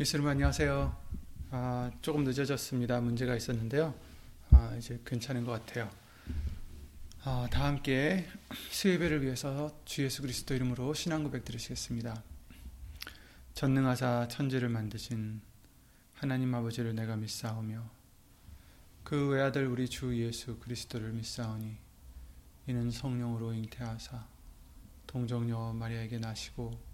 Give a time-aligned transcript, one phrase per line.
[0.00, 0.96] 예수님 안녕하세요.
[1.50, 3.00] 아, 조금 늦어졌습니다.
[3.00, 3.94] 문제가 있었는데요.
[4.50, 5.90] 아, 이제 괜찮은 것 같아요.
[7.22, 8.26] 아, 다 함께
[8.70, 12.22] 수예배를 위해서 주 예수 그리스도 이름으로 신앙 고백 드리시겠습니다.
[13.54, 15.40] 전능하사 천지를 만드신
[16.14, 17.88] 하나님 아버지를 내가 믿사오며
[19.04, 21.76] 그 외아들 우리 주 예수 그리스도를 믿사오니
[22.66, 24.26] 이는 성령으로 잉태하사
[25.06, 26.93] 동정녀 마리아에게 나시고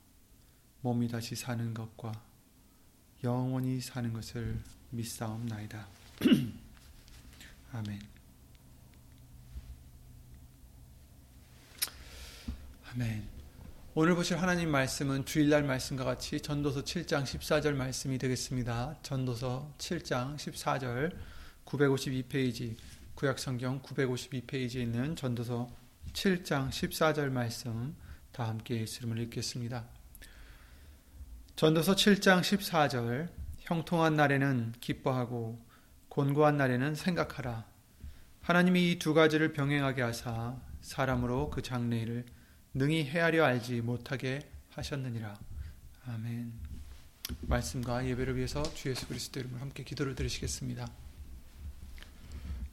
[0.81, 2.11] 몸이 다시 사는 것과
[3.23, 5.87] 영원히 사는 것을 믿사옵나이다.
[7.73, 7.99] 아멘.
[12.91, 13.29] 아멘.
[13.93, 18.97] 오늘 보실 하나님 말씀은 주일날 말씀과 같이 전도서 7장 14절 말씀이 되겠습니다.
[19.03, 21.15] 전도서 7장 14절
[21.65, 22.75] 952페이지
[23.15, 25.69] 구약 성경 952페이지에 있는 전도서
[26.13, 27.95] 7장 14절 말씀
[28.31, 30.00] 다 함께 예수님을 읽겠습니다.
[31.55, 35.63] 전도서 7장 14절 형통한 날에는 기뻐하고
[36.09, 37.65] 곤고한 날에는 생각하라.
[38.41, 42.25] 하나님이 이 두 가지를 병행하게 하사 사람으로 그 장래일을
[42.73, 45.35] 능히 헤아려 알지 못하게 하셨느니라.
[46.07, 46.51] 아멘.
[47.41, 50.87] 말씀과 예배를 위해서 주 예수 그리스도 이름으로 함께 기도를 드리시겠습니다.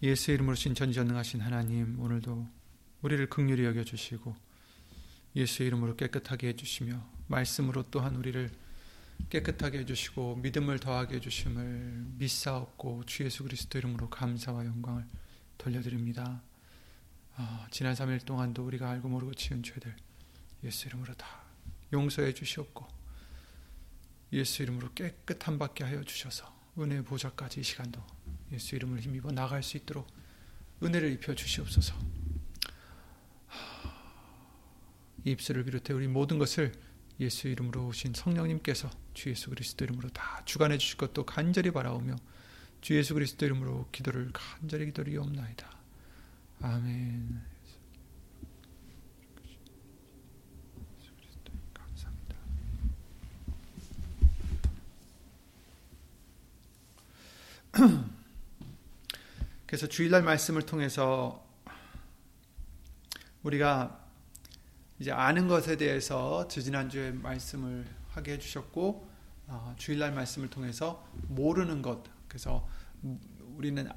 [0.03, 2.47] 예수 이름으로 신 전지전능하신 하나님 오늘도
[3.03, 4.35] 우리를 극률히 여겨 주시고
[5.37, 8.51] 예수 이름으로 깨끗하게 해 주시며 말씀으로 또한 우리를
[9.31, 15.05] 깨끗하게 해주시고 믿음을 더하게 해주심을 믿사옵고 주 예수 그리스도 이름으로 감사와 영광을
[15.59, 16.43] 돌려드립니다.
[17.37, 19.95] 아, 지난 3일 동안도 우리가 알고 모르고 지은 죄들
[20.65, 21.27] 예수 이름으로 다
[21.93, 22.87] 용서해 주시옵고
[24.33, 28.03] 예수 이름으로 깨끗한 받게 하여 주셔서 은혜 보좌까지 이 시간도
[28.53, 30.07] 예수 이름을 힘입어 나갈 수 있도록
[30.83, 31.95] 은혜를 입혀 주시옵소서.
[35.25, 36.73] 입술을 비롯해 우리 모든 것을
[37.21, 42.15] 예수 이름으로 오신 성령님께서 주 예수 그리스도 이름으로 다 주관해 주실 것도 간절히 바라오며
[42.81, 45.69] 주 예수 그리스도 이름으로 기도를 간절히 기도리옵나이다.
[46.63, 47.43] 아멘.
[59.67, 61.45] 그래서 주일날 말씀을 통해서
[63.43, 64.01] 우리가
[65.01, 69.08] 이제 아는 것에 대해서 지난주에 말씀을 하게 해주셨고 어,
[69.77, 72.03] 주일날 말씀을 통해서 모르는 것.
[72.29, 72.69] 그래서
[73.57, 73.89] 우리는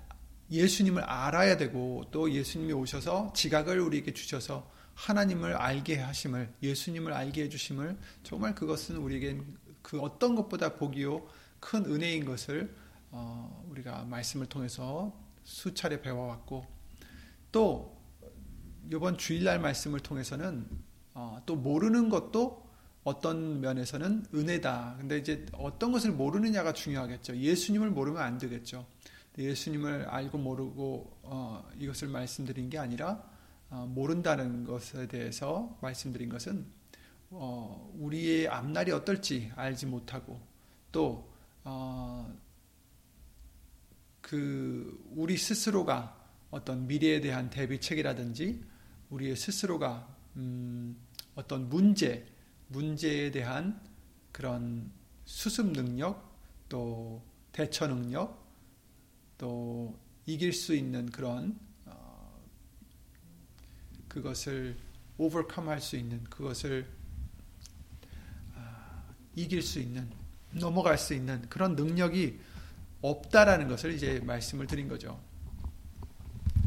[0.49, 7.97] 예수님을 알아야 되고 또 예수님이 오셔서 지각을 우리에게 주셔서 하나님을 알게 하심을 예수님을 알게 해주심을
[8.23, 9.41] 정말 그것은 우리에게
[9.81, 11.27] 그 어떤 것보다 복이요
[11.59, 12.75] 큰 은혜인 것을
[13.11, 15.13] 어, 우리가 말씀을 통해서
[15.43, 16.65] 수차례 배워왔고
[17.51, 17.97] 또
[18.91, 20.67] 이번 주일날 말씀을 통해서는
[21.13, 22.69] 어, 또 모르는 것도
[23.03, 24.97] 어떤 면에서는 은혜다.
[24.99, 27.35] 근데 이제 어떤 것을 모르느냐가 중요하겠죠.
[27.37, 28.85] 예수님을 모르면 안 되겠죠.
[29.37, 33.23] 예수님을 알고 모르고 어, 이것을 말씀드린 게 아니라
[33.69, 36.65] 어, 모른다는 것에 대해서 말씀드린 것은
[37.31, 40.39] 어, 우리의 앞날이 어떨지 알지 못하고
[40.91, 41.17] 또그
[41.63, 42.35] 어,
[45.15, 46.17] 우리 스스로가
[46.51, 48.61] 어떤 미래에 대한 대비책이라든지
[49.09, 50.97] 우리의 스스로가 음,
[51.35, 52.25] 어떤 문제,
[52.71, 53.81] 문제에 대한
[54.31, 54.91] 그런
[55.25, 56.35] 수습 능력,
[56.69, 57.21] 또
[57.51, 58.41] 대처 능력,
[59.37, 62.41] 또 이길 수 있는 그런 어,
[64.07, 64.77] 그것을
[65.17, 66.87] 오버컴 할수 있는 그것을
[68.55, 70.09] 어, 이길 수 있는
[70.51, 72.39] 넘어갈 수 있는 그런 능력이
[73.01, 75.19] 없다라는 것을 이제 말씀을 드린 거죠.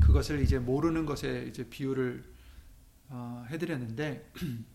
[0.01, 2.25] 그것을 이제 모르는 것에 이제 비유를
[3.09, 4.33] 어, 해드렸는데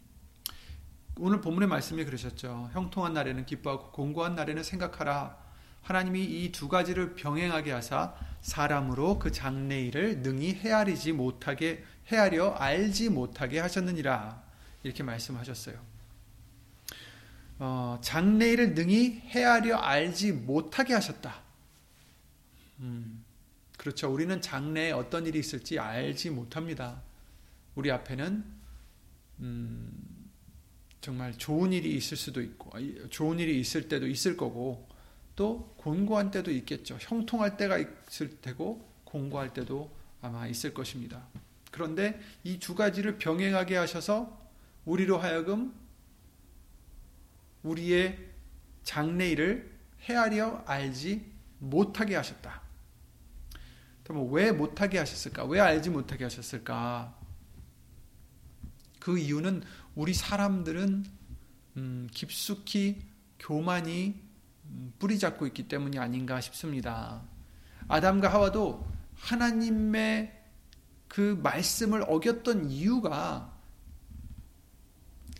[1.17, 2.69] 오늘 본문의 말씀이 그러셨죠.
[2.73, 5.37] 형통한 날에는 기뻐하고 공고한 날에는 생각하라.
[5.81, 13.59] 하나님이 이 두 가지를 병행하게 하사 사람으로 그 장래일을 능히 헤아리지 못하게 헤아려 알지 못하게
[13.59, 14.41] 하셨느니라
[14.83, 15.79] 이렇게 말씀하셨어요.
[17.59, 21.41] 어, 장래일을 능히 헤아려 알지 못하게 하셨다.
[22.79, 23.25] 음,
[23.77, 24.09] 그렇죠.
[24.11, 27.01] 우리는 장래에 어떤 일이 있을지 알지 못합니다.
[27.75, 28.45] 우리 앞에는
[29.41, 30.08] 음,
[31.01, 32.71] 정말 좋은 일이 있을 수도 있고
[33.09, 34.87] 좋은 일이 있을 때도 있을 거고
[35.35, 36.97] 또 곤고한 때도 있겠죠.
[36.99, 39.89] 형통할 때가 있을 테고 공고할 때도
[40.21, 41.25] 아마 있을 것입니다.
[41.71, 44.37] 그런데 이 두 가지를 병행하게 하셔서
[44.85, 45.73] 우리로 하여금
[47.63, 48.17] 우리의
[48.83, 51.25] 장래일을 헤아려 알지
[51.59, 52.61] 못하게 하셨다.
[54.03, 55.45] 그러면 왜 못하게 하셨을까?
[55.45, 57.15] 왜 알지 못하게 하셨을까?
[58.99, 59.63] 그 이유는
[59.99, 61.05] 우리 사람들은
[61.75, 63.01] 음, 깊숙이
[63.37, 64.15] 교만이
[64.63, 67.21] 음, 뿌리 잡고 있기 때문이 아닌가 싶습니다.
[67.89, 70.41] 아담과 하와도 하나님의
[71.09, 73.53] 그 말씀을 어겼던 이유가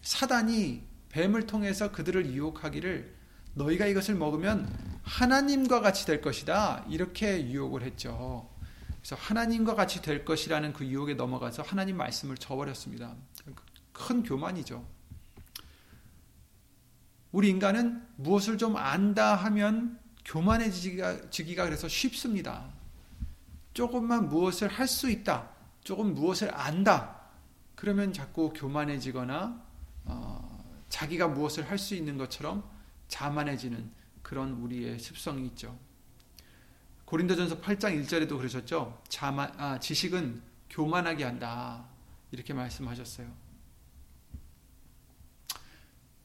[0.01, 3.15] 사단이 뱀을 통해서 그들을 유혹하기를
[3.53, 4.67] 너희가 이것을 먹으면
[5.03, 6.85] 하나님과 같이 될 것이다.
[6.89, 8.49] 이렇게 유혹을 했죠.
[8.97, 13.15] 그래서 하나님과 같이 될 것이라는 그 유혹에 넘어가서 하나님 말씀을 저버렸습니다.
[13.99, 14.85] 큰 교만이죠.
[17.31, 22.69] 우리 인간은 무엇을 좀 안다 하면 교만해지기가 지기가 그래서 쉽습니다.
[23.73, 25.49] 조금만 무엇을 할 수 있다.
[25.83, 27.19] 조금 무엇을 안다.
[27.75, 29.63] 그러면 자꾸 교만해지거나
[30.05, 32.67] 어, 자기가 무엇을 할 수 있는 것처럼
[33.09, 33.91] 자만해지는
[34.21, 35.77] 그런 우리의 습성이 있죠.
[37.05, 39.01] 고린도전서 8장 1절에도 그러셨죠.
[39.07, 41.85] 자만, 아, 지식은 교만하게 한다.
[42.31, 43.48] 이렇게 말씀하셨어요.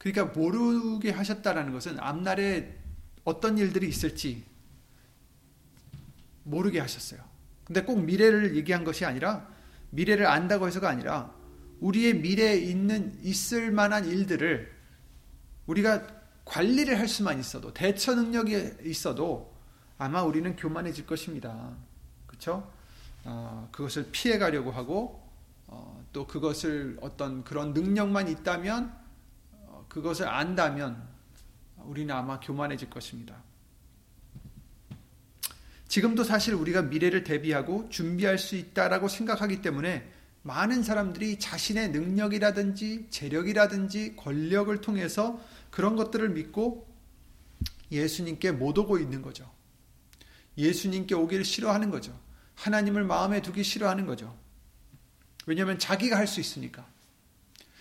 [0.05, 2.77] 그러니까 모르게 하셨다라는 것은 앞날에
[3.25, 4.45] 어떤 일들이 있을지
[6.43, 7.23] 모르게 하셨어요.
[7.65, 9.49] 근데 꼭 미래를 얘기한 것이 아니라
[9.89, 11.33] 미래를 안다고 해서가 아니라
[11.81, 14.71] 우리의 미래에 있는 있을 만한 일들을
[15.67, 16.07] 우리가
[16.45, 19.57] 관리를 할 수만 있어도 대처 능력이 있어도
[19.97, 21.75] 아마 우리는 교만해질 것입니다.
[22.27, 22.71] 그렇죠?
[23.25, 25.27] 어, 그것을 피해 가려고 하고
[25.67, 29.04] 어, 또 그것을 어떤 그런 능력만 있다면 어,
[29.95, 31.01] 그것을 안다면
[31.85, 33.41] 우리는 아마 교만해질 것입니다.
[35.87, 40.11] 지금도 사실 우리가 미래를 대비하고 준비할 수 있다라고 생각하기 때문에
[40.43, 46.93] 많은 사람들이 자신의 능력이라든지 재력이라든지 권력을 통해서 그런 것들을 믿고
[47.93, 49.49] 예수님께 못 오고 있는 거죠.
[50.59, 52.19] 예수님께 오기를 싫어하는 거죠.
[52.57, 54.37] 하나님을 마음에 두기 싫어하는 거죠.
[55.47, 56.85] 왜냐하면 자기가 할 수 있으니까.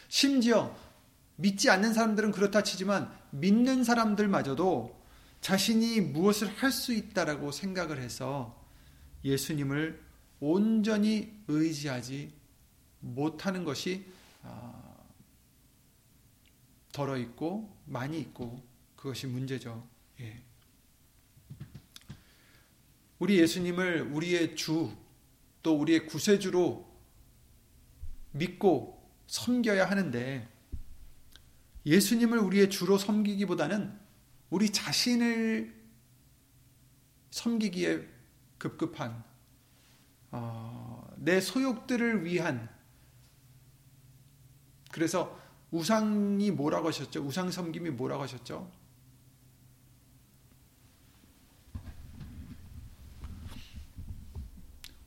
[0.09, 0.77] 심지어
[1.35, 5.01] 믿지 않는 사람들은 그렇다 치지만 믿는 사람들마저도
[5.41, 8.63] 자신이 무엇을 할 수 있다라고 생각을 해서
[9.25, 10.01] 예수님을
[10.39, 12.33] 온전히 의지하지
[12.99, 14.05] 못하는 것이
[14.43, 14.95] 아,
[16.91, 18.61] 덜어 있고 많이 있고
[18.95, 19.87] 그것이 문제죠.
[20.19, 20.41] 예.
[23.19, 25.03] 우리 예수님을 우리의 주
[25.63, 26.85] 또 우리의 구세주로
[28.31, 30.47] 믿고 섬겨야 하는데
[31.85, 33.99] 예수님을 우리의 주로 섬기기보다는
[34.49, 35.73] 우리 자신을
[37.31, 38.07] 섬기기에
[38.57, 39.23] 급급한
[40.31, 42.69] 어, 내 소욕들을 위한
[44.91, 45.39] 그래서
[45.71, 47.25] 우상이 뭐라고 하셨죠?
[47.25, 48.71] 우상 섬김이 뭐라고 하셨죠?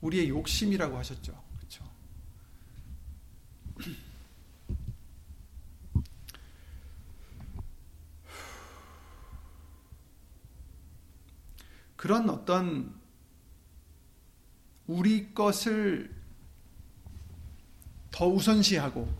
[0.01, 1.46] 우리의 욕심이라고 하셨죠.
[12.07, 12.95] 그런 어떤
[14.87, 16.15] 우리 것을
[18.13, 19.13] 더 우선시하고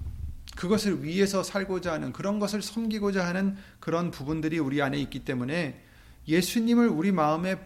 [0.55, 5.85] 그것을 위해서 살고자 하는 그런 것을 섬기고자 하는 그런 부분들이 우리 안에 있기 때문에
[6.29, 7.59] 예수님을 우리 마음의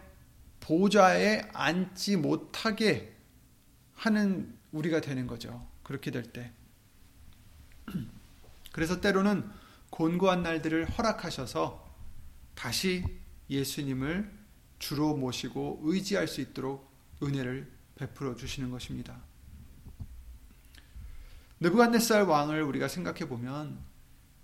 [0.60, 3.14] 보좌에 앉지 못하게
[3.92, 5.68] 하는 우리가 되는 거죠.
[5.82, 6.50] 그렇게 될 때.
[8.72, 9.46] 그래서 때로는
[9.90, 11.94] 곤고한 날들을 허락하셔서
[12.54, 13.04] 다시
[13.50, 14.39] 예수님을
[14.80, 16.90] 주로 모시고 의지할 수 있도록
[17.22, 19.20] 은혜를 베풀어 주시는 것입니다.
[21.60, 23.78] 느부갓네살 왕을 우리가 생각해 보면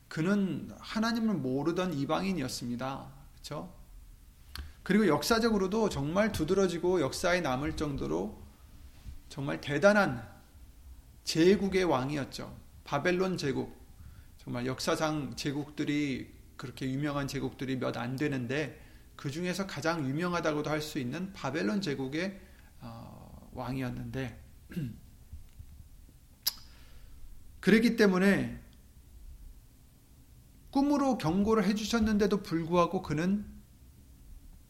[0.08, 3.12] 그는 하나님을 모르던 이방인이었습니다.
[3.32, 3.74] 그렇죠?
[4.82, 8.40] 그리고 역사적으로도 정말 두드러지고 역사에 남을 정도로
[9.28, 10.28] 정말 대단한
[11.24, 12.56] 제국의 왕이었죠.
[12.84, 13.74] 바벨론 제국.
[14.38, 18.85] 정말 역사상 제국들이 그렇게 유명한 제국들이 몇 안 되는데
[19.16, 22.40] 그 중에서 가장 유명하다고도 할 수 있는 바벨론 제국의
[22.80, 24.44] 어, 왕이었는데
[27.60, 28.60] 그랬기 때문에
[30.70, 33.46] 꿈으로 경고를 해주셨는데도 불구하고 그는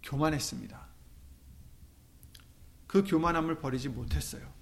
[0.05, 0.87] 교만했습니다.
[2.87, 4.55] 그 교만함을 버리지 못했어요.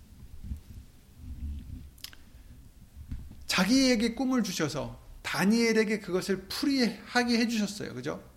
[3.47, 7.95] 자기에게 꿈을 주셔서 다니엘에게 그것을 풀이하게 해주셨어요.
[7.95, 8.34] 그죠?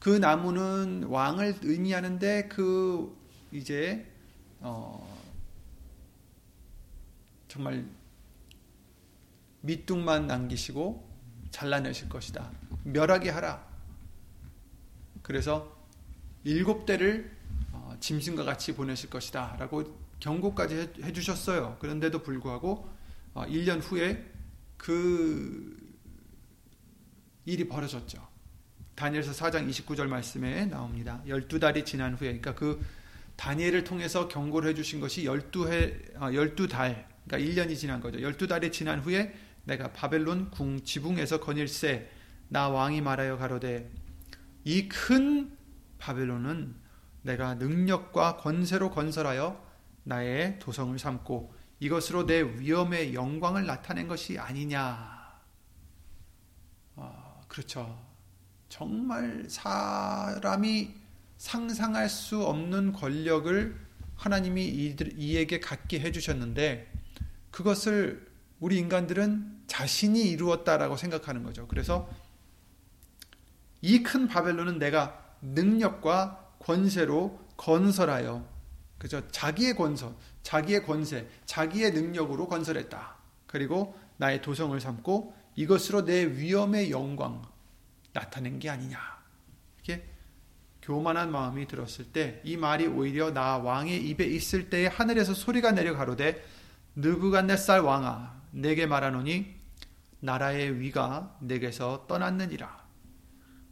[0.00, 3.14] 그 나무는 왕을 의미하는데 그
[3.52, 4.06] 이제
[4.60, 5.06] 어
[7.48, 7.86] 정말
[9.60, 11.06] 밑둥만 남기시고
[11.50, 12.50] 잘라내실 것이다.
[12.84, 13.68] 멸하게 하라.
[15.22, 15.76] 그래서
[16.44, 17.36] 일곱 대를
[17.72, 19.56] 어, 짐승과 같이 보내실 것이다.
[19.58, 21.76] 라고 경고까지 해 주셨어요.
[21.80, 22.88] 그런데도 불구하고
[23.34, 24.32] 1년 어, 후에
[24.78, 25.76] 그
[27.44, 28.29] 일이 벌어졌죠.
[29.00, 31.22] 다니엘서 4장 29절 말씀에 나옵니다.
[31.26, 32.84] 12달이 지난 후에 그러니까 그
[33.36, 38.18] 다니엘을 통해서 경고를 해 주신 것이 12해 12달 그러니까 1년이 지난 거죠.
[38.18, 42.10] 12달이 지난 후에 내가 바벨론 궁 지붕에서 거닐세
[42.48, 43.90] 나 왕이 말하여 가로되
[44.64, 45.56] 이 큰
[45.96, 46.74] 바벨론은
[47.22, 49.66] 내가 능력과 권세로 건설하여
[50.04, 55.40] 나의 도성을 삼고 이것으로 내 위엄의 영광을 나타낸 것이 아니냐.
[56.96, 58.09] 어, 그렇죠.
[58.70, 60.94] 정말 사람이
[61.36, 63.76] 상상할 수 없는 권력을
[64.16, 66.90] 하나님이 이에게 갖게 해주셨는데
[67.50, 71.66] 그것을 우리 인간들은 자신이 이루었다라고 생각하는 거죠.
[71.66, 72.08] 그래서
[73.82, 78.46] 이 큰 바벨론은 내가 능력과 권세로 건설하여
[78.98, 79.26] 그죠?
[79.30, 83.16] 자기의 권선, 자기의 권세, 자기의 능력으로 건설했다.
[83.46, 87.49] 그리고 나의 도성을 삼고 이것으로 내 위엄의 영광
[88.12, 88.98] 나타낸 게 아니냐.
[89.82, 90.06] 이렇게
[90.82, 95.94] 교만한 마음이 들었을 때 이 말이 오히려 나 왕의 입에 있을 때에 하늘에서 소리가 내려
[95.94, 96.44] 가로되
[96.96, 99.54] 느부갓네살 왕아 내게 말하노니
[100.20, 102.80] 나라의 위가 내게서 떠났느니라.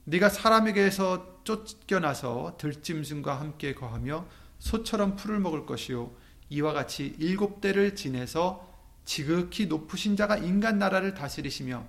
[0.04, 4.26] 네가 사람에게서 쫓겨나서 들짐승과 함께 거하며
[4.58, 6.14] 소처럼 풀을 먹을 것이요
[6.48, 8.66] 이와 같이 일곱 대를 지내서
[9.04, 11.86] 지극히 높으신 자가 인간 나라를 다스리시며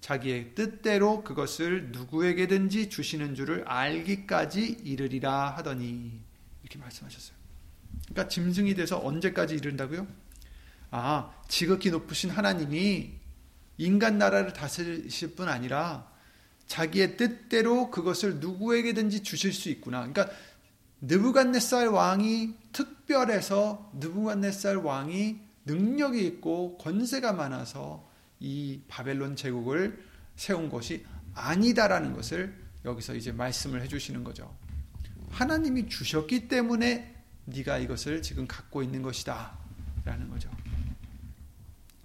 [0.00, 6.20] 자기의 뜻대로 그것을 누구에게든지 주시는 줄을 알기까지 이르리라 하더니
[6.62, 7.36] 이렇게 말씀하셨어요.
[8.08, 10.06] 그러니까 짐승이 돼서 언제까지 이른다고요?
[10.90, 13.10] 아, 지극히 높으신 하나님이
[13.78, 16.10] 인간 나라를 다스리실 뿐 아니라
[16.66, 20.06] 자기의 뜻대로 그것을 누구에게든지 주실 수 있구나.
[20.06, 20.30] 그러니까
[21.00, 28.09] 느부갓네살 왕이 특별해서 느부갓네살 왕이 능력이 있고 권세가 많아서
[28.40, 30.02] 이 바벨론 제국을
[30.36, 31.04] 세운 것이
[31.34, 32.54] 아니다라는 것을
[32.84, 34.54] 여기서 이제 말씀을 해주시는 거죠.
[35.30, 39.56] 하나님이 주셨기 때문에 네가 이것을 지금 갖고 있는 것이다
[40.04, 40.50] 라는 거죠.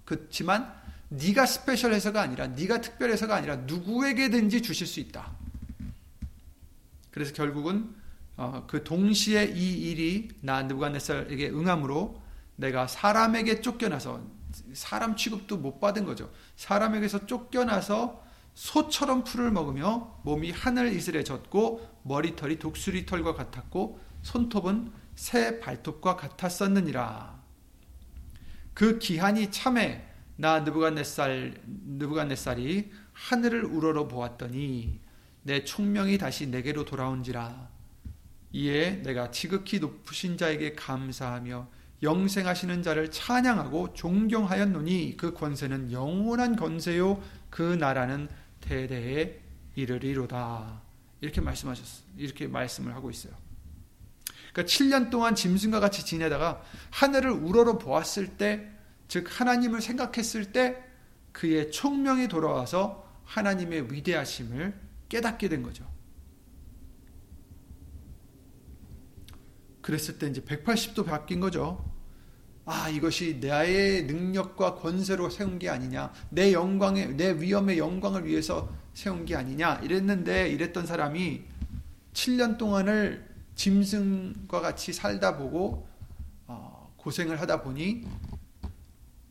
[0.04, 0.72] 그렇지만
[1.08, 5.32] 네가 스페셜해서가 아니라 네가 특별해서가 아니라 누구에게든지 주실 수 있다.
[7.10, 7.94] 그래서 결국은
[8.36, 12.20] 어, 그 동시에 이 일이 나 느부갓네살에게 응함으로
[12.56, 14.22] 내가 사람에게 쫓겨나서
[14.72, 16.30] 사람 취급도 못 받은 거죠.
[16.56, 25.60] 사람에게서 쫓겨나서 소처럼 풀을 먹으며 몸이 하늘 이슬에 젖고 머리털이 독수리 털과 같았고 손톱은 새
[25.60, 27.42] 발톱과 같았었느니라.
[28.72, 35.00] 그 기한이 참에 나 느부갓네살 느부갓네살이 하늘을 우러러 보았더니
[35.42, 37.70] 내 총명이 다시 내게로 돌아온지라
[38.52, 41.68] 이에 내가 지극히 높으신 자에게 감사하며
[42.02, 48.28] 영생하시는 자를 찬양하고 존경하였노니 그 권세는 영원한 권세요 그 나라는
[48.60, 49.40] 대대에
[49.74, 50.82] 이르리로다.
[51.20, 52.04] 이렇게 말씀하셨어.
[52.16, 53.32] 이렇게 말씀을 하고 있어요.
[54.52, 58.70] 그러니까 7년 동안 짐승과 같이 지내다가 하늘을 우러러 보았을 때,
[59.08, 60.82] 즉 하나님을 생각했을 때
[61.32, 64.74] 그의 총명이 돌아와서 하나님의 위대하심을
[65.08, 65.95] 깨닫게 된 거죠.
[69.86, 71.88] 그랬을 때 이제 180도 바뀐 거죠.
[72.64, 76.12] 아, 이것이 나의 능력과 권세로 세운 게 아니냐.
[76.30, 79.76] 내 영광의, 내 위엄의 영광을 위해서 세운 게 아니냐.
[79.84, 81.44] 이랬는데, 이랬던 사람이
[82.14, 85.86] 7년 동안을 짐승과 같이 살다 보고,
[86.48, 88.04] 어, 고생을 하다 보니,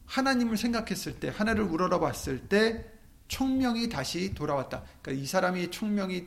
[0.06, 2.86] 하나님을 생각했을 때, 하나를 우러러 봤을 때,
[3.28, 4.84] 총명이 다시 돌아왔다.
[5.02, 6.24] 그러니까 이 사람이 총명이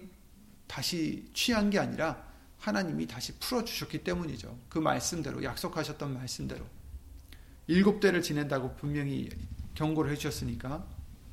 [0.66, 2.27] 다시 취한 게 아니라,
[2.58, 4.58] 하나님이 다시 풀어주셨기 때문이죠.
[4.68, 6.64] 그 말씀대로, 약속하셨던 말씀대로.
[7.66, 9.28] 일곱 대를 지낸다고 분명히
[9.74, 10.84] 경고를 해주셨으니까.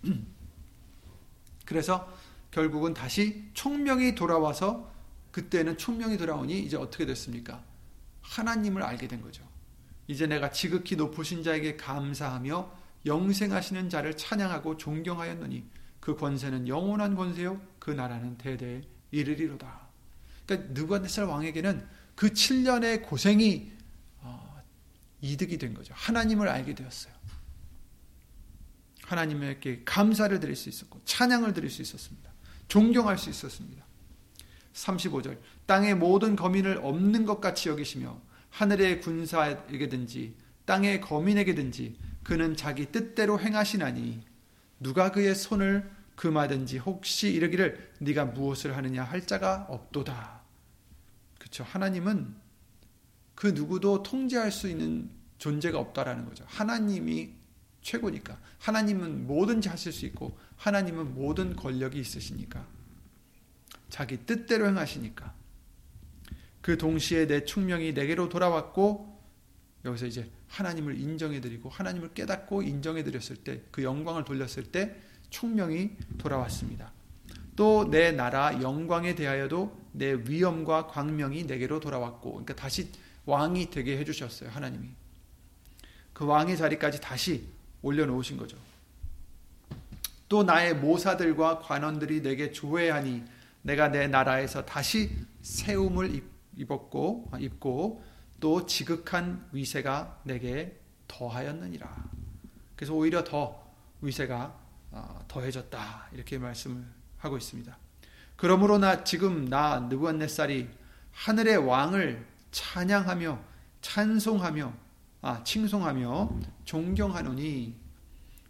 [1.65, 2.08] 그래서
[2.51, 4.91] 결국은 다시 총명이 돌아와서
[5.32, 7.63] 그때는 총명이 돌아오니 이제 어떻게 됐습니까?
[8.22, 9.44] 하나님을 알게 된 거죠.
[10.08, 12.72] 이제 내가 지극히 높으신 자에게 감사하며
[13.05, 15.63] 영생하시는 자를 찬양하고 존경하였노니
[16.00, 19.85] 그 권세는 영원한 권세요 그 나라는 대대에 이르리로다.
[20.45, 21.85] 그러니까 느부갓네살 왕에게는
[22.15, 23.71] 그 7년의 고생이
[24.21, 24.63] 어,
[25.21, 25.93] 이득이 된 거죠.
[25.95, 27.13] 하나님을 알게 되었어요.
[29.03, 32.31] 하나님께 감사를 드릴 수 있었고 찬양을 드릴 수 있었습니다.
[32.67, 33.85] 존경할 수 있었습니다.
[34.73, 40.35] 35절 땅의 모든 거민을 없는 것 같이 여기시며 하늘의 군사에게든지
[40.65, 44.23] 땅의 거민에게든지 그는 자기 뜻대로 행하시나니
[44.79, 50.35] 누가 그의 손을 금하든지 혹시 이르기를 네가 무엇을 하느냐 할 자가 없도다.
[51.45, 51.63] 그렇죠.
[51.63, 52.35] 하나님은
[53.35, 56.43] 그 누구도 통제할 수 있는 존재가 없다라는 거죠.
[56.47, 57.33] 하나님이
[57.81, 58.39] 최고니까.
[58.57, 62.65] 하나님은 뭐든지 하실 수 있고 하나님은 모든 권력이 있으시니까.
[63.89, 65.35] 자기 뜻대로 행하시니까.
[66.61, 69.21] 그 동시에 내 충명이 내게로 돌아왔고
[69.85, 74.95] 여기서 이제 하나님을 인정해 드리고 하나님을 깨닫고 인정해 드렸을 때 그 영광을 돌렸을 때
[75.29, 76.91] 충명이 돌아왔습니다.
[77.55, 82.91] 또 내 나라 영광에 대하여도 내 위엄과 광명이 내게로 돌아왔고 그러니까 다시
[83.25, 84.50] 왕이 되게 해 주셨어요.
[84.50, 84.89] 하나님이.
[86.13, 87.47] 그 왕의 자리까지 다시
[87.81, 88.57] 올려 놓으신 거죠.
[90.27, 93.24] 또 나의 모사들과 관원들이 내게 조회하니
[93.62, 96.21] 내가 내 나라에서 다시 세움을
[96.55, 98.03] 입었고 입고
[98.39, 102.09] 또 지극한 위세가 내게 더하였느니라.
[102.75, 103.63] 그래서 오히려 더
[104.01, 106.83] 위세가 어, 더해졌다 이렇게 말씀을
[107.25, 107.77] 하고 있습니다.
[108.36, 110.70] 그러므로 나 지금 나 느부갓네살이
[111.12, 113.44] 하늘의 왕을 찬양하며
[113.82, 114.74] 찬송하며
[115.22, 117.75] 아 칭송하며 존경하노니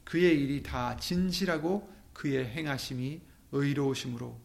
[0.03, 4.39] 그의 일이 다 진실하고 그의 행하심이 의로우심으로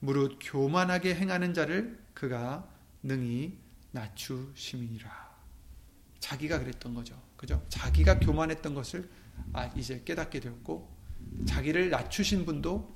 [0.00, 2.68] 무릇 교만하게 행하는 자를 그가
[3.02, 3.58] 능히
[3.92, 5.34] 낮추심이니라.
[6.18, 7.20] 자기가 그랬던 거죠.
[7.36, 7.64] 그죠?
[7.68, 9.08] 자기가 교만했던 것을
[9.52, 10.90] 아, 이제 깨닫게 되었고
[11.46, 12.93] 자기를 낮추신 분도 어,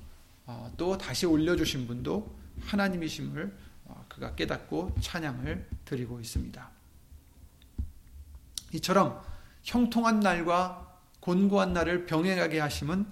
[0.77, 6.69] 또 다시 올려주신 분도 하나님이심을 어, 그가 깨닫고 찬양을 드리고 있습니다.
[8.73, 9.21] 이처럼
[9.63, 13.05] 형통한 날과 곤고한 날을 병행하게 하심은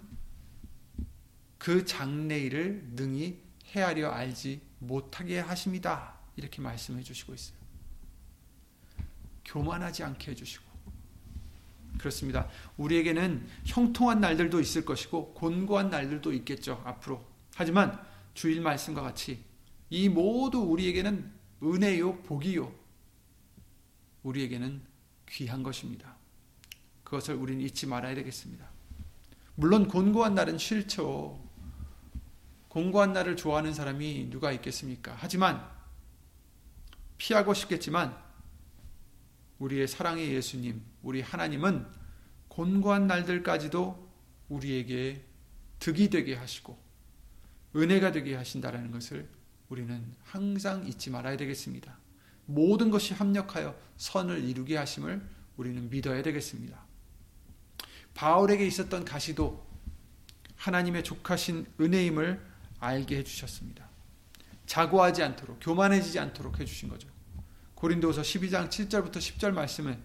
[1.58, 6.13] 그 장래일을 능히 헤아려 알지 못하게 하심이다.
[6.36, 7.58] 이렇게 말씀해 주시고 있어요.
[9.43, 10.65] 교만하지 않게 해주시고.
[11.97, 12.47] 그렇습니다.
[12.78, 17.26] 우리에게는 형통한 날들도 있을 것이고, 곤고한 날들도 있겠죠, 앞으로.
[17.58, 18.00] 하지만
[18.36, 19.43] 주일 말씀과 같이
[19.89, 22.72] 이 모두 우리에게는 은혜요, 복이요.
[24.22, 24.80] 우리에게는
[25.28, 26.15] 귀한 것입니다.
[27.04, 28.70] 그것을 우리는 잊지 말아야 되겠습니다.
[29.56, 31.43] 물론 곤고한 날은 싫죠.
[32.67, 35.15] 곤고한 날을 좋아하는 사람이 누가 있겠습니까?
[35.17, 35.67] 하지만
[37.17, 38.15] 피하고 싶겠지만
[39.58, 41.88] 우리의 사랑의 예수님, 우리 하나님은
[42.50, 44.08] 곤고한 날들까지도
[44.50, 45.26] 우리에게
[45.80, 46.87] 득이 되게 하시고
[47.78, 49.30] 은혜가 되게 하신다라는 것을
[49.70, 51.98] 우리는 항상 잊지 말아야 되겠습니다.
[52.46, 55.22] 모든 것이 합력하여 선을 이루게 하심을
[55.58, 56.86] 우리는 믿어야 되겠습니다.
[58.13, 59.68] 바울에게 있었던 가시도
[60.56, 62.44] 하나님의 족하신 은혜임을
[62.80, 63.88] 알게 해주셨습니다.
[64.66, 67.08] 자고하지 않도록, 교만해지지 않도록 해주신 거죠.
[67.76, 69.98] 고린도서 12장 7절부터 10절 말씀은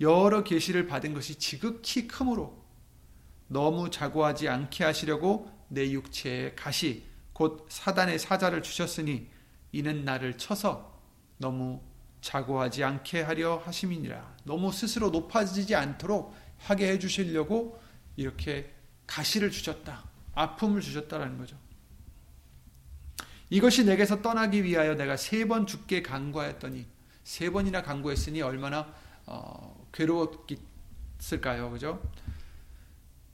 [0.00, 2.64] 여러 계시를 받은 것이 지극히 크므로
[3.48, 9.28] 너무 자고하지 않게 하시려고 내 육체에 가시 곧 사단의 사자를 주셨으니
[9.72, 11.00] 이는 나를 쳐서
[11.38, 11.80] 너무
[12.20, 14.36] 자고하지 않게 하려 하심이니라.
[14.44, 17.80] 너무 스스로 높아지지 않도록 하게 해 주시려고
[18.16, 18.72] 이렇게
[19.06, 20.04] 가시를 주셨다.
[20.34, 21.56] 아픔을 주셨다라는 거죠.
[23.50, 26.86] 이것이 내게서 떠나기 위하여 내가 세 번 죽게 간구하였더니
[27.24, 28.94] 세 번이나 간구했으니 얼마나
[29.26, 32.02] 어, 괴로웠을까요, 그죠?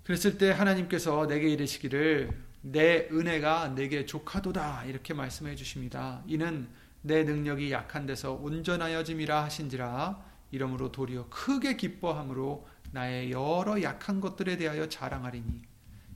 [0.09, 2.31] 그랬을 때 하나님께서 내게 이르시기를
[2.62, 6.23] 내 은혜가 내게 족하도다 이렇게 말씀해 주십니다.
[6.27, 6.66] 이는
[7.03, 14.88] 내 능력이 약한 데서 온전하여짐이라 하신지라 이러므로 도리어 크게 기뻐함으로 나의 여러 약한 것들에 대하여
[14.88, 15.61] 자랑하리니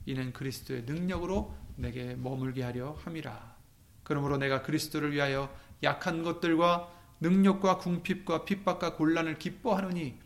[0.07, 3.55] 이는 그리스도의 능력으로 내게 머물게 하려 함이라.
[4.01, 10.17] 그러므로 내가 그리스도를 위하여 약한 것들과 능력과 궁핍과 핍박과 곤란을 기뻐하노니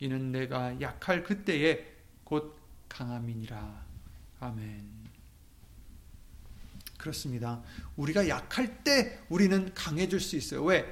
[0.00, 2.63] 이는 내가 약할 그때에 곧
[2.94, 3.86] 강함이니라.
[4.38, 5.04] 아멘.
[6.96, 7.60] 그렇습니다.
[7.96, 10.62] 우리가 약할 때 우리는 강해질 수 있어요.
[10.64, 10.86] 왜?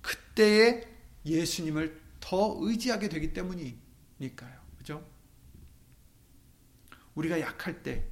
[0.00, 0.86] 그때에
[1.24, 4.60] 예수님을 더 의지하게 되기 때문이니까요.
[4.78, 5.04] 그죠?
[7.16, 8.06] 우리가 약할 때,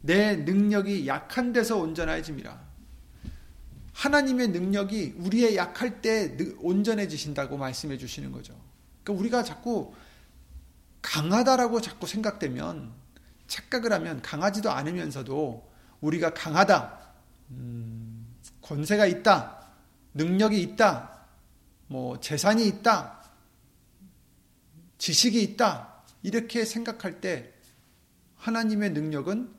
[0.00, 2.70] 내 능력이 약한 데서 온전해집니다.
[3.92, 8.58] 하나님의 능력이 우리의 약할 때 온전해지신다고 말씀해 주시는 거죠.
[9.02, 9.92] 그러니까 우리가 자꾸
[11.02, 12.92] 강하다라고 자꾸 생각되면
[13.46, 16.98] 착각을 하면 강하지도 않으면서도 우리가 강하다,
[17.50, 19.66] 음, 권세가 있다,
[20.14, 21.26] 능력이 있다,
[21.86, 23.20] 뭐 재산이 있다,
[24.98, 27.52] 지식이 있다 이렇게 생각할 때
[28.36, 29.54] 하나님의 능력은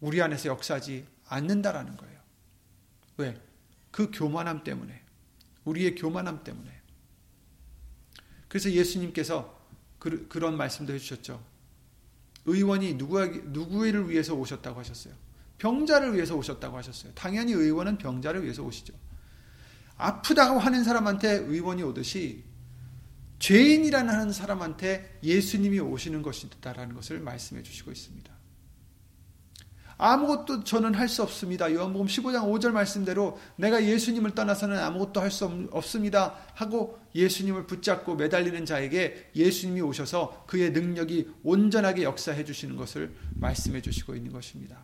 [0.00, 2.18] 우리 안에서 역사하지 않는다라는 거예요.
[3.16, 3.40] 왜?
[3.90, 5.02] 그 교만함 때문에.
[5.64, 6.70] 우리의 교만함 때문에.
[8.48, 9.57] 그래서 예수님께서
[9.98, 11.42] 그, 런 말씀도 해주셨죠.
[12.46, 15.14] 의원이 누구, 누구를 위해서 오셨다고 하셨어요?
[15.58, 17.12] 병자를 위해서 오셨다고 하셨어요.
[17.14, 18.94] 당연히 의원은 병자를 위해서 오시죠.
[19.96, 22.44] 아프다고 하는 사람한테 의원이 오듯이
[23.40, 28.37] 죄인이라는 사람한테 예수님이 오시는 것이다라는 것을 말씀해 주시고 있습니다.
[29.98, 31.72] 아무것도 저는 할 수 없습니다.
[31.72, 36.34] 요한복음 15장 5절 말씀대로 내가 예수님을 떠나서는 아무것도 할 수 없습니다.
[36.54, 44.14] 하고 예수님을 붙잡고 매달리는 자에게 예수님이 오셔서 그의 능력이 온전하게 역사해 주시는 것을 말씀해 주시고
[44.14, 44.78] 있는 것입니다.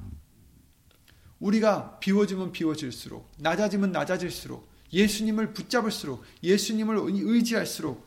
[1.39, 8.05] 우리가 비워지면 비워질수록 낮아지면 낮아질수록 예수님을 붙잡을수록 예수님을 의지할수록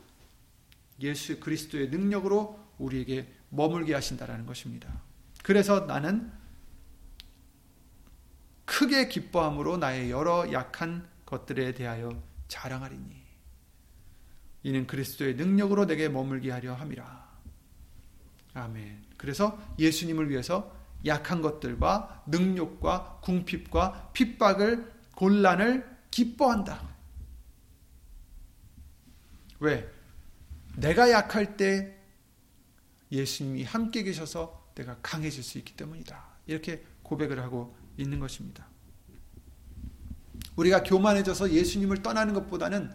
[1.02, 5.02] 예수 그리스도의 능력으로 우리에게 머물게 하신다라는 것입니다.
[5.44, 6.32] 그래서 나는
[8.68, 13.24] 크게 기뻐함으로 나의 여러 약한 것들에 대하여 자랑하리니
[14.64, 17.28] 이는 그리스도의 능력으로 내게 머물게 하려 함이라.
[18.54, 19.06] 아멘.
[19.16, 20.76] 그래서 예수님을 위해서
[21.06, 26.86] 약한 것들과 능력과 궁핍과 핍박을 곤란을 기뻐한다.
[29.60, 29.90] 왜?
[30.76, 31.98] 내가 약할 때
[33.12, 36.24] 예수님이 함께 계셔서 내가 강해질 수 있기 때문이다.
[36.46, 38.68] 이렇게 고백을 하고 있는 것입니다.
[40.56, 42.94] 우리가 교만해져서 예수님을 떠나는 것보다는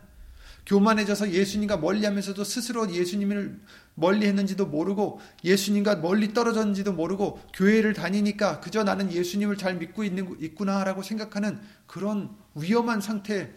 [0.65, 3.61] 교만해져서 예수님과 멀리 하면서도 스스로 예수님을
[3.95, 10.41] 멀리 했는지도 모르고 예수님과 멀리 떨어졌는지도 모르고 교회를 다니니까 그저 나는 예수님을 잘 믿고 있는,
[10.41, 13.53] 있구나라고 생각하는 그런 위험한 상태에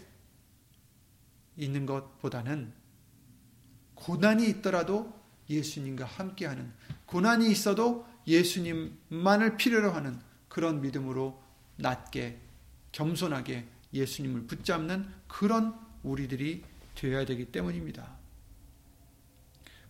[1.58, 2.74] 있는 것보다는
[3.94, 5.14] 고난이 있더라도
[5.48, 6.74] 예수님과 함께하는
[7.06, 11.42] 고난이 있어도 예수님만을 필요로 하는 그런 믿음으로
[11.78, 12.40] 낮게
[12.92, 16.64] 겸손하게 예수님을 붙잡는 그런 우리들이
[16.96, 18.16] 되어야 되기 때문입니다.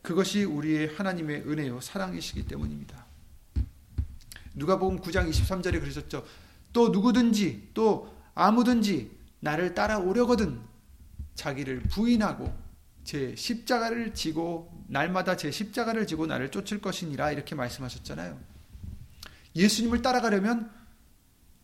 [0.02, 3.06] 그것이 우리의 하나님의 은혜요 사랑이시기 때문입니다.
[4.54, 6.26] 누가복음 9장 23절에 그러셨죠.
[6.72, 10.62] 또 누구든지 또 아무든지 나를 따라오려거든
[11.36, 12.65] 자기를 부인하고
[13.06, 18.38] 제 십자가를 지고 날마다 제 십자가를 지고 나를 쫓을 것이니라 이렇게 말씀하셨잖아요.
[19.56, 20.72] 예수님을 따라가려면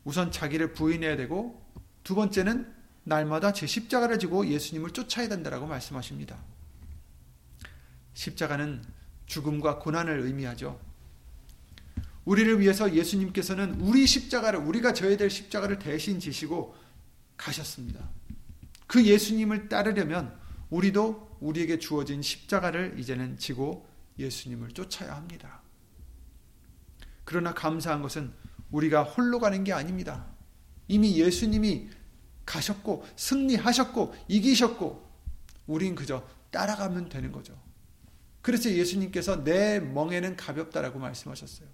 [0.03, 1.59] 우선 자기를 부인해야 되고
[2.03, 2.71] 두 번째는
[3.03, 6.37] 날마다 제 십자가를 지고 예수님을 쫓아야 된다라고 말씀하십니다.
[8.13, 8.83] 십자가는
[9.25, 10.79] 죽음과 고난을 의미하죠.
[12.23, 16.75] 우리를 위해서 예수님께서는 우리 십자가를 우리가 져야 될 십자가를 대신 지시고
[17.35, 18.07] 가셨습니다.
[18.85, 20.39] 그 예수님을 따르려면
[20.71, 25.61] 우리도 우리에게 주어진 십자가를 이제는 지고 예수님을 쫓아야 합니다.
[27.23, 28.33] 그러나 감사한 것은
[28.71, 30.25] 우리가 홀로 가는 게 아닙니다.
[30.87, 31.89] 이미 예수님이
[32.45, 35.09] 가셨고 승리하셨고 이기셨고
[35.67, 37.57] 우린 그저 따라가면 되는 거죠.
[38.41, 41.67] 그래서 예수님께서 내 멍에는 가볍다라고 말씀하셨어요.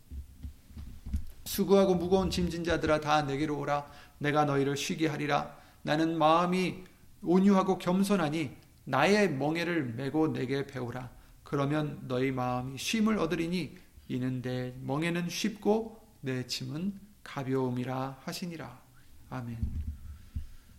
[1.45, 6.83] 수고하고 무거운 짐진 자들아 다 내게로 오라 내가 너희를 쉬게 하리라 나는 마음이
[7.21, 11.11] 온유하고 겸손하니 나의 멍에를 메고 내게 배우라
[11.43, 18.81] 그러면 너희 마음이 쉼을 얻으리니 이는 내 멍에는 쉽고 내 짐은 가벼움이라 하시니라.
[19.29, 19.57] 아멘.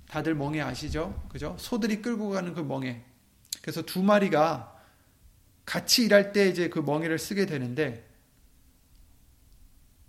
[0.09, 1.23] 다들 멍에 아시죠?
[1.29, 1.55] 그죠?
[1.59, 3.05] 소들이 끌고 가는 그 멍에.
[3.61, 4.75] 그래서 두 마리가
[5.67, 8.09] 같이 일할 때 이제 그 멍에를 쓰게 되는데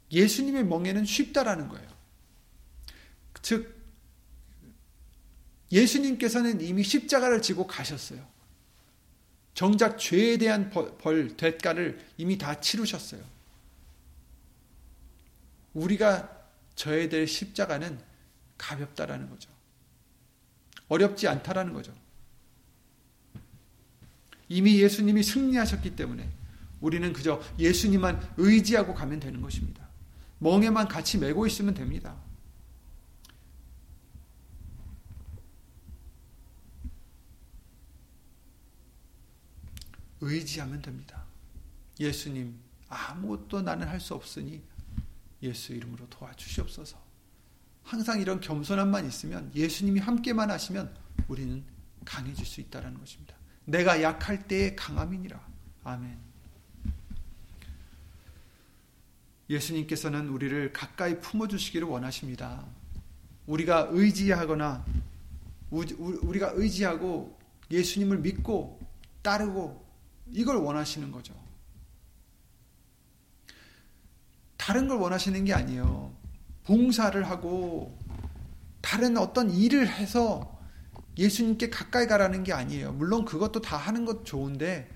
[0.09, 1.87] 예수님의 멍에는 쉽다라는 거예요.
[3.41, 3.78] 즉
[5.71, 8.25] 예수님께서는 이미 십자가를 지고 가셨어요.
[9.53, 13.21] 정작 죄에 대한 벌, 대가를 이미 다 치르셨어요.
[15.73, 16.37] 우리가
[16.75, 17.99] 져야 될 십자가는
[18.57, 19.49] 가볍다라는 거죠.
[20.87, 21.93] 어렵지 않다라는 거죠.
[24.47, 26.27] 이미 예수님이 승리하셨기 때문에
[26.81, 29.87] 우리는 그저 예수님만 의지하고 가면 되는 것입니다.
[30.39, 32.15] 멍에만 같이 메고 있으면 됩니다.
[40.21, 41.23] 의지하면 됩니다.
[41.99, 42.55] 예수님,
[42.89, 44.61] 아무것도 나는 할 수 없으니
[45.41, 46.97] 예수 이름으로 도와주시옵소서.
[47.83, 50.93] 항상 이런 겸손함만 있으면 예수님이 함께만 하시면
[51.27, 51.63] 우리는
[52.05, 53.35] 강해질 수 있다는 것입니다.
[53.65, 55.39] 내가 약할 때의 강함이니라.
[55.83, 56.17] 아멘.
[59.49, 62.65] 예수님께서는 우리를 가까이 품어주시기를 원하십니다.
[63.47, 64.85] 우리가 의지하거나
[65.71, 67.39] 우리가 의지하고
[67.71, 68.79] 예수님을 믿고
[69.21, 69.88] 따르고
[70.31, 71.33] 이걸 원하시는 거죠.
[74.57, 76.13] 다른 걸 원하시는 게 아니에요.
[76.63, 77.97] 봉사를 하고
[78.81, 80.59] 다른 어떤 일을 해서
[81.17, 82.93] 예수님께 가까이 가라는 게 아니에요.
[82.93, 84.89] 물론 그것도 다 하는 것 좋은데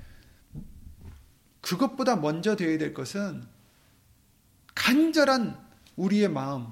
[1.61, 3.45] 그것보다 먼저 되어야 될 것은
[4.75, 5.59] 간절한
[5.95, 6.67] 우리의 마음.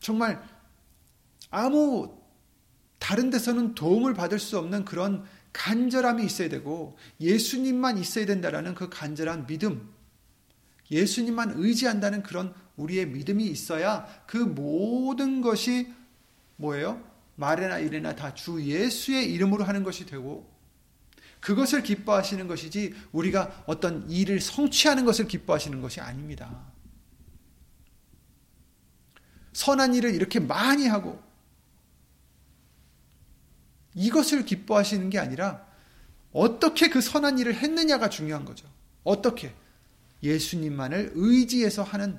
[0.00, 0.42] 정말
[1.50, 2.18] 아무
[2.98, 9.46] 다른 데서는 도움을 받을 수 없는 그런 간절함이 있어야 되고 예수님만 있어야 된다라는 그 간절한
[9.46, 9.92] 믿음.
[10.90, 15.92] 예수님만 의지한다는 그런 우리의 믿음이 있어야 그 모든 것이
[16.56, 17.02] 뭐예요?
[17.36, 20.50] 말이나 일이나 다 주 예수의 이름으로 하는 것이 되고
[21.40, 26.72] 그것을 기뻐하시는 것이지 우리가 어떤 일을 성취하는 것을 기뻐하시는 것이 아닙니다.
[29.52, 31.22] 선한 일을 이렇게 많이 하고
[33.94, 35.66] 이것을 기뻐하시는 게 아니라
[36.32, 38.66] 어떻게 그 선한 일을 했느냐가 중요한 거죠.
[39.04, 39.54] 어떻게
[40.22, 42.18] 예수님만을 의지해서 하는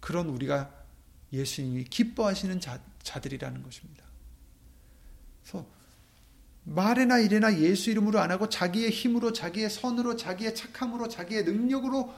[0.00, 0.72] 그런 우리가
[1.32, 4.04] 예수님이 기뻐하시는 자, 자들이라는 것입니다.
[5.42, 5.66] 그래서
[6.64, 12.14] 말이나 일이나 예수 이름으로 안 하고 자기의 힘으로 자기의 선으로 자기의 착함으로 자기의 능력으로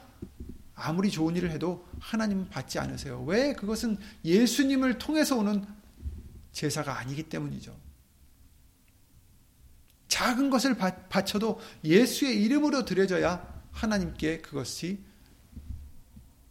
[0.75, 3.23] 아무리 좋은 일을 해도 하나님은 받지 않으세요.
[3.25, 3.53] 왜?
[3.53, 5.65] 그것은 예수님을 통해서 오는
[6.53, 7.77] 제사가 아니기 때문이죠.
[10.21, 15.03] 작은 것을 바쳐도 예수의 이름으로 드려져야 하나님께 그것이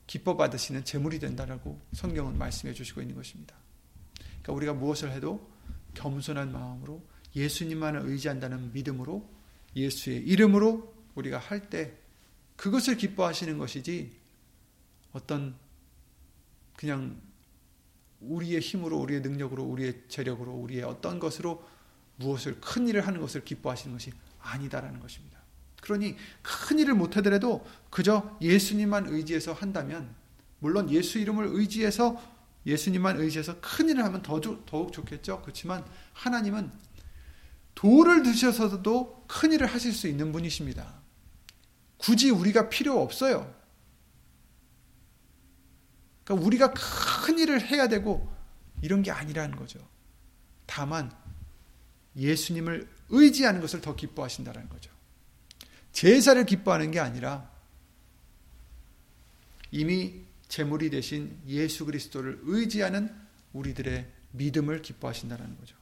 [0.08, 3.56] 기뻐 받으시는 제물이 된다라고 성경은 말씀해 주시고 있는 것입니다.
[4.42, 5.48] 그러니까 우리가 무엇을 해도
[5.94, 7.04] 겸손한 마음으로
[7.36, 9.30] 예수님만을 의지한다는 믿음으로
[9.76, 11.94] 예수의 이름으로 우리가 할 때
[12.56, 14.12] 그것을 기뻐하시는 것이지
[15.12, 15.56] 어떤
[16.76, 17.22] 그냥
[18.20, 21.64] 우리의 힘으로 우리의 능력으로 우리의 재력으로 우리의 어떤 것으로
[22.20, 25.40] 무엇을 큰 일을 하는 것을 기뻐하시는 것이 아니다라는 것입니다.
[25.82, 30.14] 그러니 큰 일을 못 하더라도 그저 예수님만 의지해서 한다면
[30.60, 32.22] 물론 예수 이름을 의지해서
[32.66, 35.42] 예수님만 의지해서 큰 일을 하면 더, 더욱 좋겠죠.
[35.42, 36.72] 그렇지만 하나님은
[37.76, 41.00] 돌을 드셔서도 큰 일을 하실 수 있는 분이십니다.
[41.98, 43.54] 굳이 우리가 필요 없어요.
[46.26, 48.30] 그러니까 우리가 큰 일을 해야 되고
[48.82, 49.80] 이런 게 아니라는 거죠.
[50.66, 51.12] 다만
[52.20, 54.92] 예수님을 의지하는 것을 더 기뻐하신다는 거죠.
[55.92, 57.50] 제사를 기뻐하는 게 아니라
[59.72, 63.16] 이미 제물이 되신 예수 그리스도를 의지하는
[63.54, 65.76] 우리들의 믿음을 기뻐하신다는 거죠.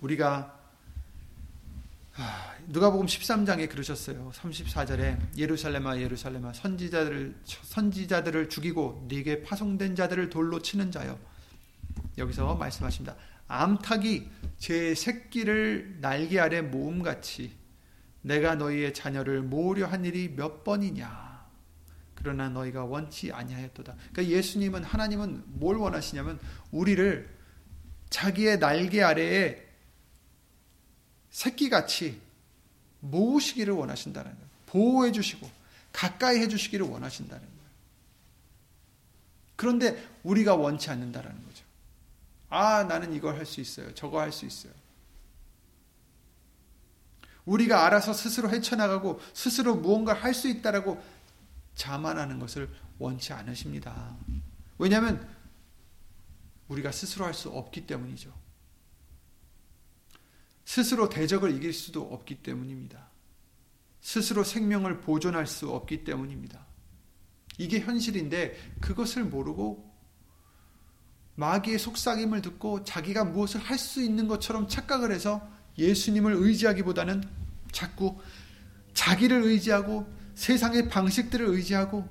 [0.00, 0.54] 우리가
[2.68, 4.32] 누가복음 13장에 그러셨어요.
[4.34, 11.18] 34절에 예루살렘아 예루살렘아 선지자들을 선지자들을 죽이고 네게 파송된 자들을 돌로 치는 자여.
[12.18, 13.16] 여기서 말씀하십니다.
[13.48, 17.56] 암탉이 제 새끼를 날개 아래 모음같이
[18.22, 21.46] 내가 너희의 자녀를 모으려 한 일이 몇 번이냐.
[22.16, 23.94] 그러나 너희가 원치 아니하였도다.
[24.12, 26.40] 그러니까 예수님은 하나님은 뭘 원하시냐면
[26.72, 27.28] 우리를
[28.10, 29.64] 자기의 날개 아래에
[31.30, 32.20] 새끼같이
[33.00, 34.46] 모으시기를 원하신다는 거예요.
[34.66, 35.48] 보호해 주시고
[35.92, 37.56] 가까이 해 주시기를 원하신다는 거예요.
[39.54, 41.65] 그런데 우리가 원치 않는다라는 거죠.
[42.56, 43.92] 아, 나는 이걸 할 수 있어요.
[43.94, 44.72] 저거 할 수 있어요.
[47.44, 51.00] 우리가 알아서 스스로 헤쳐나가고 스스로 무언가를 할 수 있다라고
[51.74, 54.16] 자만하는 것을 원치 않으십니다.
[54.78, 55.28] 왜냐하면
[56.68, 58.32] 우리가 스스로 할 수 없기 때문이죠.
[60.64, 63.06] 스스로 대적을 이길 수도 없기 때문입니다.
[64.00, 66.66] 스스로 생명을 보존할 수 없기 때문입니다.
[67.58, 69.85] 이게 현실인데 그것을 모르고
[71.36, 75.46] 마귀의 속삭임을 듣고 자기가 무엇을 할 수 있는 것처럼 착각을 해서
[75.78, 77.22] 예수님을 의지하기보다는
[77.72, 78.18] 자꾸
[78.94, 82.08] 자기를 의지하고 세상의 방식들을 의지하고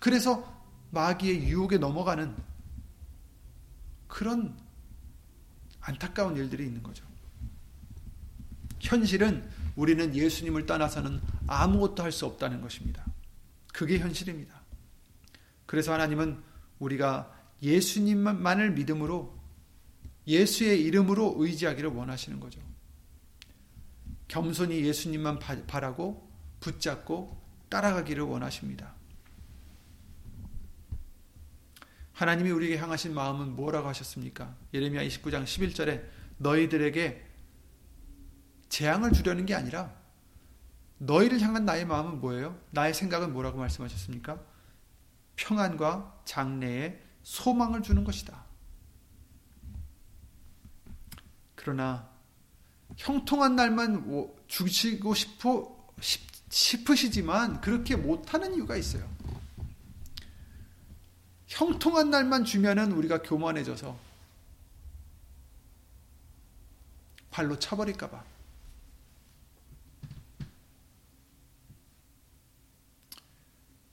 [0.00, 2.34] 그래서 마귀의 유혹에 넘어가는
[4.08, 4.58] 그런
[5.80, 7.04] 안타까운 일들이 있는 거죠.
[8.80, 13.04] 현실은 우리는 예수님을 떠나서는 아무것도 할 수 없다는 것입니다.
[13.72, 14.60] 그게 현실입니다.
[15.66, 16.42] 그래서 하나님은
[16.80, 19.38] 우리가 예수님만을 믿음으로
[20.26, 22.60] 예수의 이름으로 의지하기를 원하시는 거죠.
[24.28, 28.94] 겸손히 예수님만 바라고 붙잡고 따라가기를 원하십니다.
[32.12, 34.54] 하나님이 우리에게 향하신 마음은 뭐라고 하셨습니까?
[34.74, 36.04] 예레미야 29장 11절에
[36.36, 37.26] 너희들에게
[38.68, 39.94] 재앙을 주려는 게 아니라
[40.98, 42.58] 너희를 향한 나의 마음은 뭐예요?
[42.70, 44.38] 나의 생각은 뭐라고 말씀하셨습니까?
[45.36, 48.44] 평안과 장래에 소망을 주는 것이다.
[51.54, 52.08] 그러나
[52.96, 55.78] 형통한 날만 주시고 싶어
[56.48, 59.08] 싶으시지만 그렇게 못하는 이유가 있어요.
[61.46, 63.96] 형통한 날만 주면은 우리가 교만해져서
[67.30, 68.24] 발로 차버릴까봐.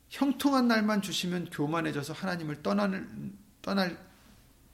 [0.09, 3.97] 형통한 날만 주시면 교만해져서 하나님을 떠나는, 떠날,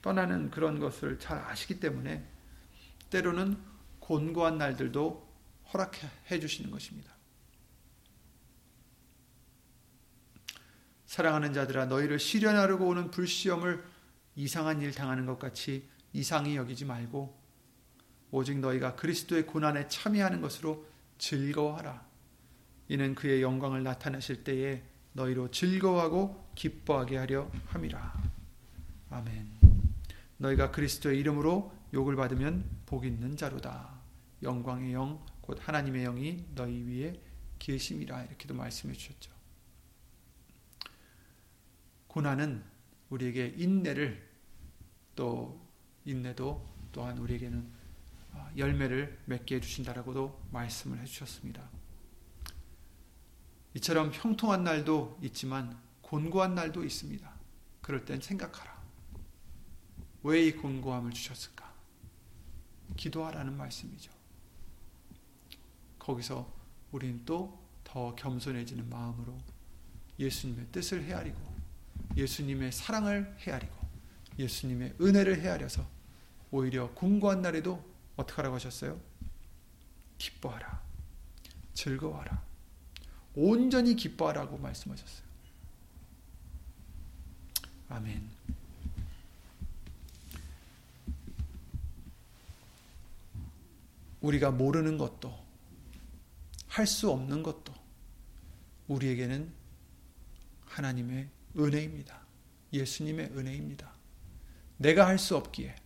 [0.00, 2.24] 떠나는 그런 것을 잘 아시기 때문에
[3.10, 3.56] 때로는
[4.00, 5.34] 곤고한 날들도
[5.72, 7.12] 허락해 주시는 것입니다.
[11.06, 13.84] 사랑하는 자들아 너희를 시련하려고 오는 불시험을
[14.36, 17.40] 이상한 일 당하는 것 같이 이상히 여기지 말고
[18.30, 20.84] 오직 너희가 그리스도의 고난에 참여하는 것으로
[21.18, 22.04] 즐거워하라.
[22.88, 24.82] 이는 그의 영광을 나타내실 때에
[25.14, 28.22] 너희로 즐거워하고 기뻐하게 하려 함이라.
[29.10, 29.48] 아멘.
[30.36, 33.94] 너희가 그리스도의 이름으로 욕을 받으면 복 있는 자로다.
[34.42, 37.20] 영광의 영, 곧 하나님의 영이 너희 위에
[37.58, 38.24] 계심이라.
[38.24, 39.32] 이렇게도 말씀해 주셨죠.
[42.08, 42.62] 고난은
[43.10, 44.28] 우리에게 인내를
[45.14, 45.60] 또
[46.04, 47.84] 인내도 또한 우리에게는
[48.32, 51.68] 아, 열매를 맺게 해주신다라고도 말씀을 해주셨습니다.
[53.74, 57.30] 이처럼 형통한 날도 있지만 곤고한 날도 있습니다.
[57.82, 58.74] 그럴 땐 생각하라.
[60.22, 61.72] 왜 이 곤고함을 주셨을까?
[62.96, 64.10] 기도하라는 말씀이죠.
[65.98, 66.50] 거기서
[66.92, 69.38] 우리는 또 더 겸손해지는 마음으로
[70.18, 71.38] 예수님의 뜻을 헤아리고
[72.16, 73.72] 예수님의 사랑을 헤아리고
[74.36, 75.86] 예수님의 은혜를 헤아려서
[76.50, 77.84] 오히려 궁고한 날에도
[78.16, 79.00] 어떻게 하라고 하셨어요?
[80.18, 80.82] 기뻐하라.
[81.74, 82.42] 즐거워하라.
[83.36, 85.24] 온전히 기뻐하라고 말씀하셨어요.
[87.88, 88.28] 아멘.
[94.20, 95.44] 우리가 모르는 것도
[96.68, 97.72] 할 수 없는 것도
[98.88, 99.52] 우리에게는
[100.66, 102.20] 하나님의 은혜입니다.
[102.72, 103.92] 예수님의 은혜입니다.
[104.78, 105.76] 내가 할 수 없기에,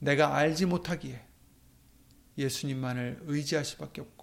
[0.00, 1.24] 내가 알지 못하기에
[2.36, 4.19] 예수님만을 의지할 수밖에 없고,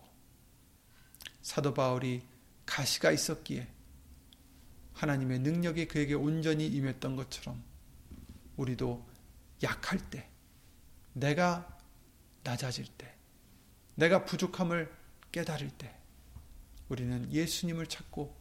[1.47, 2.23] 사도 바울이
[2.65, 3.69] 가시가 있었기에
[4.91, 7.63] 하나님의 능력이 그에게 온전히 임했던 것처럼
[8.57, 9.07] 우리도
[9.63, 10.29] 약할 때,
[11.13, 11.79] 내가
[12.43, 13.15] 낮아질 때,
[13.95, 14.93] 내가 부족함을
[15.31, 15.95] 깨달을 때,
[16.89, 18.35] 우리는 예수님을 찾고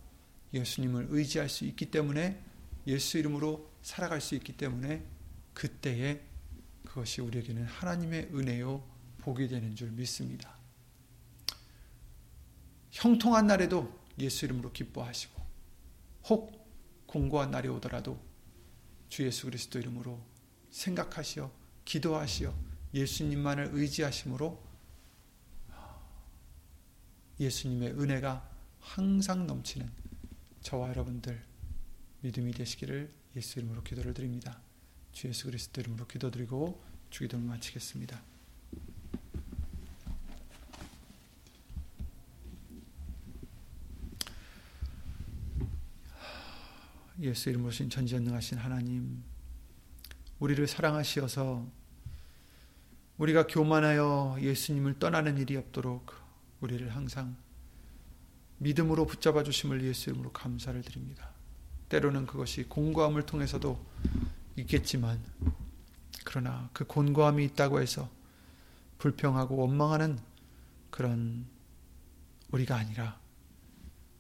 [0.52, 2.42] 예수님을 의지할 수 있기 때문에
[2.88, 5.06] 예수 이름으로 살아갈 수 있기 때문에
[5.54, 6.20] 그때에
[6.84, 8.84] 그것이 우리에게는 하나님의 은혜요
[9.18, 10.55] 복이 되는 줄 믿습니다.
[12.96, 15.42] 형통한 날에도 예수 이름으로 기뻐하시고
[16.30, 18.18] 혹 공고한 날이 오더라도
[19.11, 20.18] 주 예수 그리스도 이름으로
[20.70, 21.52] 생각하시어
[21.85, 22.54] 기도하시어
[22.94, 24.64] 예수님만을 의지하심으로
[27.38, 29.90] 예수님의 은혜가 항상 넘치는
[30.62, 31.44] 저와 여러분들
[32.22, 34.59] 믿음이 되시기를 예수 이름으로 기도를 드립니다.
[35.12, 38.36] 주 예수 그리스도 이름으로 기도드리고 주기도를 마치겠습니다.
[47.20, 49.22] 예수 이름으로 신 전지전능하신 하나님
[50.38, 51.66] 우리를 사랑하시어서
[53.18, 56.12] 우리가 교만하여 예수님을 떠나는 일이 없도록
[56.61, 57.37] 우리를 항상
[58.59, 61.31] 믿음으로 붙잡아 주심을 예수 이름으로 감사를 드립니다.
[61.88, 63.83] 때로는 그것이 공고함을 통해서도
[64.57, 65.22] 있겠지만
[66.24, 68.11] 그러나 그 곤고함이 있다고 해서
[68.98, 70.18] 불평하고 원망하는
[70.90, 71.46] 그런
[72.50, 73.18] 우리가 아니라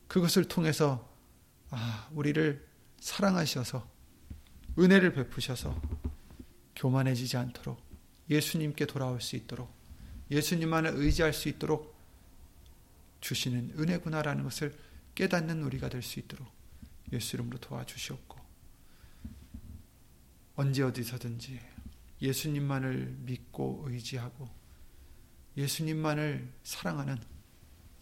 [0.08, 1.10] 그것을 통해서
[1.70, 2.64] 아, 우리를
[3.00, 3.88] 사랑하셔서
[4.78, 5.80] 은혜를 베푸셔서
[6.76, 7.80] 교만해지지 않도록
[8.28, 9.74] 예수님께 돌아올 수 있도록
[10.30, 11.96] 예수님만을 의지할 수 있도록
[13.20, 14.76] 주시는 은혜구나라는 것을
[15.14, 16.46] 깨닫는 우리가 될 수 있도록
[17.12, 18.36] 예수 이름으로 도와주시옵고
[20.56, 21.60] 언제 어디서든지
[22.20, 24.48] 예수님만을 믿고 의지하고
[25.56, 27.18] 예수님만을 사랑하는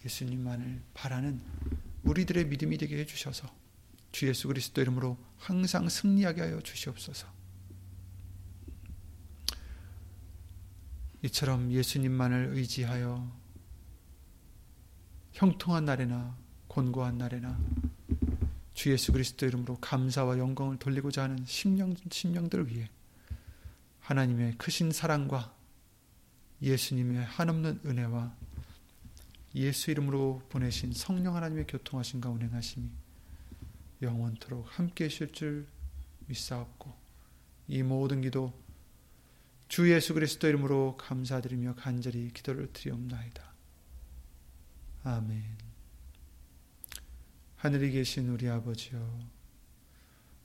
[0.04, 1.40] 예수님만을 바라는
[2.04, 3.63] 우리들의 믿음이 되게 해주셔서
[4.14, 7.26] 주 예수 그리스도 이름으로 항상 승리하게 하여 주시옵소서.
[11.22, 13.28] 이처럼 예수님만을 의지하여
[15.32, 16.38] 형통한 날에나
[16.68, 17.58] 곤고한 날에나
[18.74, 22.88] 주 예수 그리스도 이름으로 감사와 영광을 돌리고자 하는 심령, 심령들을 위해
[23.98, 25.52] 하나님의 크신 사랑과
[26.62, 28.32] 예수님의 한없는 은혜와
[29.56, 33.03] 예수 이름으로 보내신 성령 하나님의 교통하심과 운행하심이
[34.02, 35.66] 영원토록 함께 하실 줄
[36.26, 36.94] 믿사옵고
[37.68, 38.52] 이 모든 기도
[39.68, 43.54] 주 예수 그리스도 이름으로 감사드리며 간절히 기도를 드리옵나이다.
[45.04, 45.42] 아멘.
[47.56, 49.18] 하늘에 계신 우리 아버지여,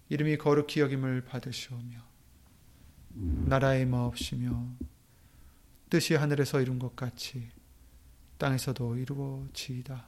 [0.08, 2.02] 이름이 거룩히 여김을 받으시오며,
[3.46, 4.78] 나라의 마옵시며,
[5.90, 7.50] 뜻이 하늘에서 이룬 것 같이
[8.38, 10.08] 땅에서도 이루어지이다.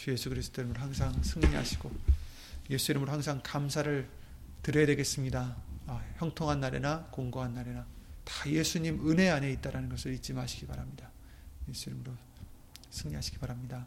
[0.00, 1.92] 주 예수 그리스도 이름으로 항상 승리하시고
[2.70, 4.08] 예수 이름으로 항상 감사를
[4.62, 5.54] 드려야 되겠습니다.
[5.88, 7.86] 아, 형통한 날에나 공고한 날에나
[8.24, 11.10] 다 예수님 은혜 안에 있다라는 것을 잊지 마시기 바랍니다.
[11.68, 12.14] 예수 이름으로
[12.88, 13.86] 승리하시기 바랍니다.